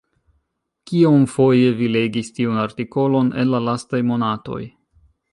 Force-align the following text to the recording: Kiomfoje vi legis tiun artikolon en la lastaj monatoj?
Kiomfoje 0.91 1.67
vi 1.81 1.89
legis 1.95 2.31
tiun 2.39 2.57
artikolon 2.61 3.29
en 3.43 3.51
la 3.51 3.59
lastaj 3.67 4.01
monatoj? 4.13 4.61